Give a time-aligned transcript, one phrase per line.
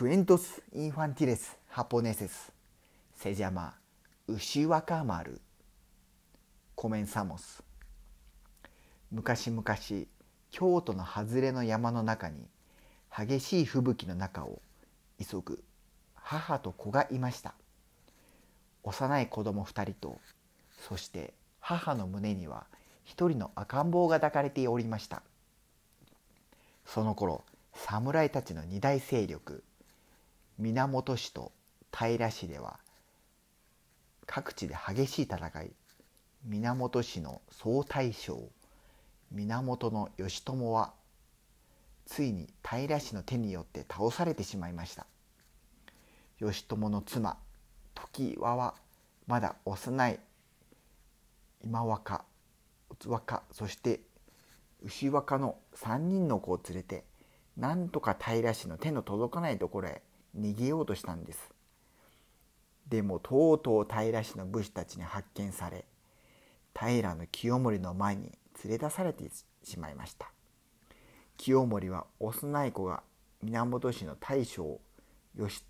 [0.00, 2.54] クエントス・インファンティレス・ハポネセス
[3.16, 3.74] セジャマ・
[4.28, 5.42] ウシワカマル
[6.74, 7.62] コメンサモス
[9.10, 9.62] 昔々
[10.50, 12.48] 京都の外れの山の中に
[13.14, 14.62] 激しい吹雪の中を
[15.18, 15.62] 急ぐ
[16.14, 17.52] 母と子がいました
[18.82, 20.18] 幼い子供二人と
[20.88, 22.64] そして母の胸には
[23.04, 25.22] 一人の赤ん坊が抱かれておりました
[26.86, 27.44] その頃
[27.74, 29.62] 侍たちの二大勢力
[30.60, 31.52] 源氏と
[31.90, 32.78] 平氏では
[34.26, 35.72] 各地で激しい戦い
[36.44, 38.48] 源氏の総大将
[39.32, 40.92] 源義朝は
[42.04, 45.06] ついに平氏の手によって倒されてしまいました。
[46.38, 47.38] 義朝の妻
[47.94, 48.74] 時和は
[49.26, 50.18] まだ幼い
[51.62, 52.24] 今若
[53.06, 54.00] 若そして
[54.82, 57.04] 牛若の3人の子を連れて
[57.56, 60.02] なんとか平氏の手の届かないところへ
[60.38, 61.50] 逃げようとしたんです。
[62.88, 65.84] でもとうとう平氏の武士たちに発見され
[66.78, 69.30] 平清盛の前に連れ出されて
[69.62, 70.30] しまいました。
[71.36, 73.02] 清盛は幼い子が
[73.42, 74.80] 源氏の大将
[75.36, 75.64] 義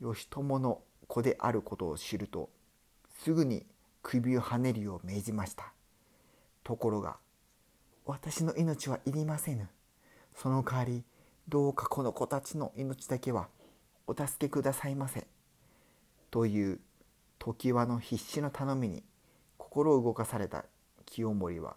[0.00, 2.50] 義朝の子であることを知ると
[3.22, 3.66] すぐに
[4.02, 5.72] 首をはねるよう命じました。
[6.64, 7.16] ところが
[8.04, 9.68] 私の命はいりませぬ。
[10.34, 11.04] その代わり
[11.50, 13.48] どうかこの子たちの命だけは
[14.06, 15.26] お助けくださいませ。
[16.30, 16.78] という
[17.40, 19.02] 常盤の必死の頼みに
[19.58, 20.64] 心を動かされた
[21.06, 21.74] 清盛は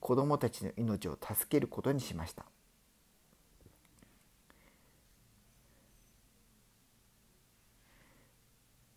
[0.00, 2.46] 子供たちの命を助けることにしました。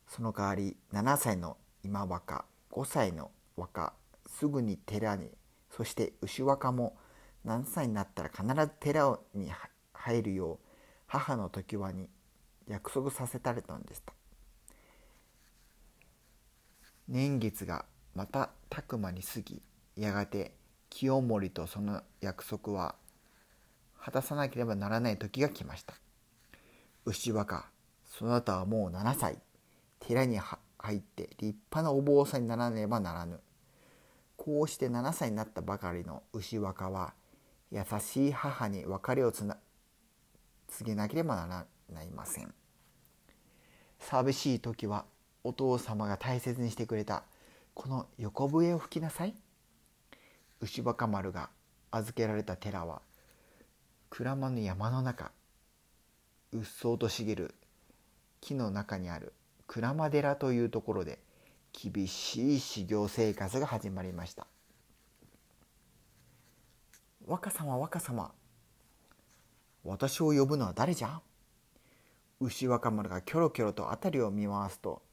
[0.08, 3.92] その代わり7歳の今若5歳の若
[4.28, 5.30] すぐに寺に
[5.76, 6.96] そして牛若も
[7.44, 9.52] 何歳になったら必ず寺に
[10.06, 10.58] 入るよう
[11.08, 12.10] 母の常盤に
[12.68, 14.14] 約束させたれたんでした
[17.08, 19.62] 年月がまたたく間に過ぎ
[19.98, 20.54] やがて
[20.90, 22.96] 清盛とその約束は
[24.00, 25.96] 果たさなければならない時が来ました。
[27.06, 27.66] 牛若
[28.06, 29.40] そなたはもう7歳。
[30.00, 33.40] 寺に入って立派なお坊さんにならねばならぬ。
[34.38, 37.14] こうして7歳になったばかりの牛若は
[37.72, 39.58] 優しい母に別れをつな
[40.68, 41.66] 告げなければな
[42.04, 42.54] りません。
[44.00, 45.06] 寂しい時は
[45.44, 47.24] お父様が大切にしてくれた
[47.74, 49.36] この横笛を吹きなさい。
[50.62, 51.50] 牛若丸が
[51.92, 53.02] 預けられた寺は
[54.10, 55.32] 鞍馬の山の中
[56.52, 57.54] うっそうと茂る
[58.42, 59.34] 木の中にある
[59.68, 61.20] 鞍馬寺というところで
[61.74, 64.48] 厳しい修行生活が始まりました。
[67.26, 68.32] 若様若様
[69.86, 71.22] 私を呼ぶのは誰じゃ？
[72.42, 75.04] 牛若丸がキョロキョロと辺りを見回すと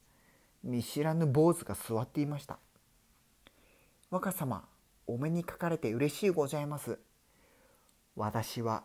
[0.63, 2.57] 見知らぬ坊主が座っていました。
[4.09, 4.67] 若様
[5.05, 6.97] お目にかかれて嬉しいございます。
[8.15, 8.83] 私は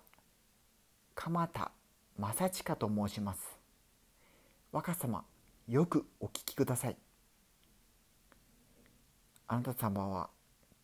[1.14, 1.72] 鎌田
[2.18, 3.58] 正親と申します。
[4.70, 5.24] 若様
[5.68, 6.96] よくお聞きください。
[9.46, 10.28] あなた様は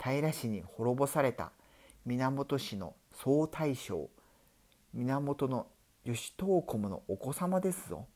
[0.02, 1.52] 平氏に滅ぼされた
[2.06, 4.08] 源氏の総大将
[4.94, 5.66] 源の
[6.04, 8.06] 義東公のお子様ですぞ。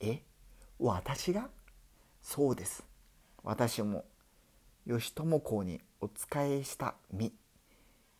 [0.00, 0.22] え
[0.80, 1.48] 私が？
[2.20, 2.84] そうです。
[3.44, 4.04] 私も
[4.86, 7.32] 義朝公にお仕えした身。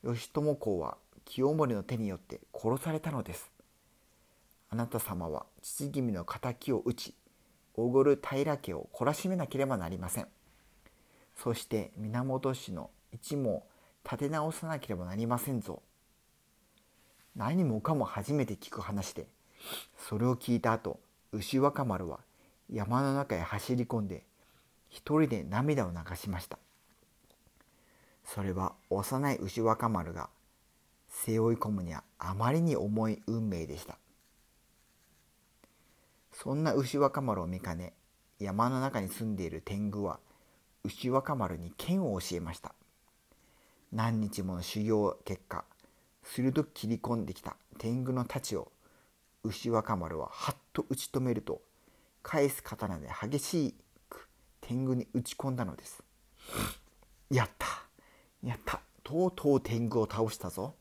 [0.05, 3.51] 義朝公は清盛の手によって殺されたのです。
[4.71, 7.15] あなた様は父君の敵を討ち、
[7.75, 10.29] おごる平家を懲らしめなければなりません。
[11.35, 13.67] そして源氏の一も
[14.05, 15.83] 立て直さなければなりませんぞ。
[17.37, 19.27] 何もかも初めて聞く話で
[19.97, 21.01] それを聞いた後
[21.33, 22.21] 牛若丸は
[22.73, 24.23] 山の中へ走り込んで
[24.89, 26.59] 一人で涙を流しました。
[28.25, 30.31] それは幼い牛若丸が
[31.09, 33.99] 背負い込むにはあまりに重い運命でした。
[36.33, 37.93] そんな牛若丸を見かね
[38.39, 40.21] 山の中に住んでいる天狗は
[40.85, 42.75] 牛若丸に剣を教えました。
[43.93, 45.65] 何日もの修行結果
[46.25, 48.73] 鋭く切り込んできた天狗の太刀を
[49.45, 51.61] 牛若丸ははっと打ち止めると
[52.23, 53.75] 返す刀で激し
[54.09, 54.29] く
[54.61, 56.03] 天狗に打ち込んだのです。
[57.31, 57.67] やった
[58.43, 60.75] やったとうとう天狗を倒したぞ。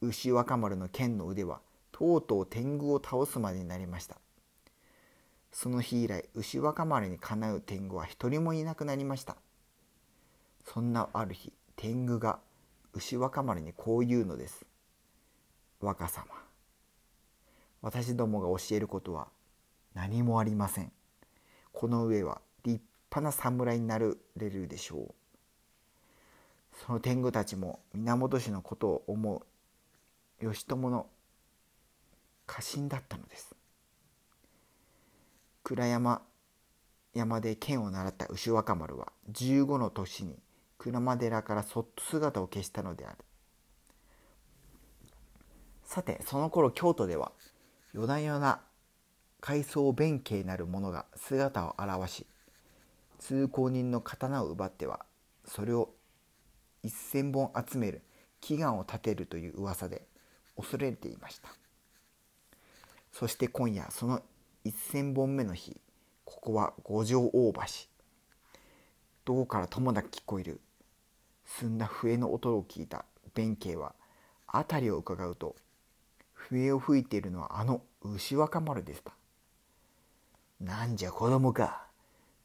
[0.00, 1.60] 牛若丸の剣の腕は
[1.92, 4.16] とうとう天狗を倒すまでになりました。
[5.52, 9.36] その日以来牛若丸にかなう天狗は一人もいなくなりました。
[10.64, 12.38] そんなある日天狗が
[12.94, 14.64] 牛若丸にこう言うのです。
[15.80, 16.26] 若様。
[17.80, 19.28] 私どもが教えることは
[19.94, 20.92] 何もありません。
[21.72, 22.80] この上は立
[23.10, 25.14] 派な侍になれるでしょう。
[26.86, 29.42] その天狗たちも源氏のことを思う
[30.44, 31.06] 義朝の
[32.46, 33.54] 家臣だったのです。
[35.64, 36.22] 倉山
[37.14, 40.38] 山で剣を習った牛若丸は15の年に
[40.90, 43.18] 鞍馬寺からそっと姿を消したのである。
[45.84, 47.32] さてその頃京都では
[47.92, 48.60] 夜な夜な
[49.40, 52.26] 海藻弁慶なる者が姿を現し
[53.18, 55.04] 通行人の刀を奪っては
[55.44, 55.90] それを
[56.82, 58.02] 一千本集める
[58.40, 60.06] 祈願を立てるという噂で
[60.56, 61.48] 恐れていました。
[63.12, 64.22] そして今夜その
[64.64, 65.76] 一千本目の日
[66.24, 67.60] ここは五条大橋。
[69.24, 70.60] どこからともなく聞こえる
[71.58, 73.04] 澄んだ笛の音を聞いた
[73.34, 73.94] 弁慶は
[74.46, 75.56] 辺りを伺うと
[76.34, 79.12] 笛を吹いているのはあの牛若丸でした。
[80.60, 81.86] なんじゃ子供か。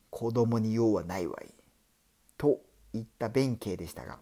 [0.10, 1.54] 子供に用はないわい。
[2.38, 2.60] と
[2.94, 4.20] 言った弁慶でしたが、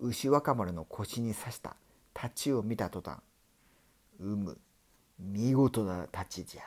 [0.00, 1.76] 牛若丸の腰に刺した
[2.14, 3.18] 太刀を見た途端、
[4.20, 4.58] うむ、
[5.18, 6.62] 見事な太刀じゃ。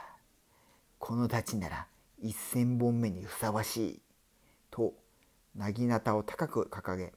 [1.00, 1.88] この太刀なら
[2.22, 4.02] 一千本目にふさわしい。
[4.70, 4.94] と、
[5.56, 7.14] なぎなたを高く掲げ、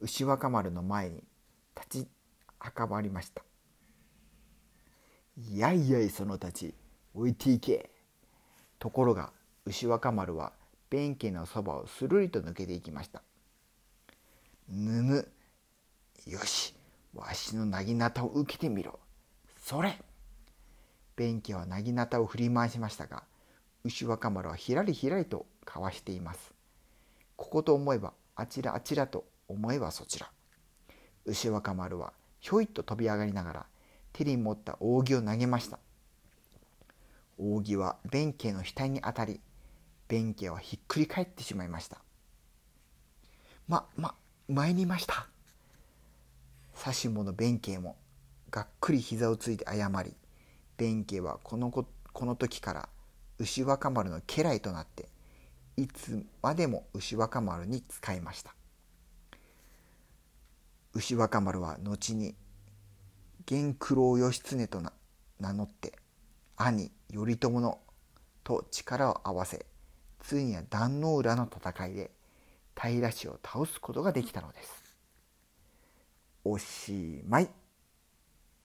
[0.00, 1.24] 牛若丸の前に
[1.76, 2.08] 立ち
[2.58, 3.42] はかまりました。
[5.54, 6.74] やいやいそのたち
[7.14, 7.90] 置いていけ
[8.78, 9.32] ところが
[9.64, 10.52] 牛若丸は
[10.90, 13.22] 弁慶のそばをするりと抜けていきました。
[14.68, 15.28] ぬぬ
[16.26, 16.74] よし
[17.14, 18.98] わしのなぎなたを受けてみろ。
[19.56, 20.00] それ。
[21.16, 23.24] 弁慶はなぎなたを振り回しましたが
[23.84, 26.54] 牛若丸はひらりひらりとかわしています。
[27.36, 30.30] ここと思えばあちらあちらと思えばそちら。
[31.24, 33.66] 牛若丸はひょいっと飛び上がりながら
[34.12, 35.78] 手に持った扇を投げました。
[37.38, 39.40] 扇は弁慶の額に当たり
[40.08, 41.98] 弁慶はひっくり返ってしまいました。
[43.66, 44.14] まま
[44.48, 45.26] 参りました。
[46.80, 47.96] 指し物弁慶も
[48.50, 50.14] がっくり膝をついて謝り
[50.76, 52.88] 弁慶はこのここの時から
[53.38, 55.08] 牛若丸の家来となって
[55.76, 58.54] いつまでも牛若丸に仕えました。
[60.98, 62.34] 牛若丸は後に
[63.48, 64.82] 源九郎義経と
[65.38, 65.96] 名乗って
[66.56, 67.78] 兄頼朝の
[68.42, 69.64] と力を合わせ
[70.18, 72.10] ついには壇ノ浦の戦いで
[72.76, 74.96] 平氏を倒すことができたのです。
[76.44, 77.48] おしまい。